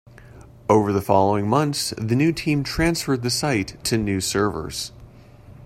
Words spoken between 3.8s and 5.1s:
to new servers.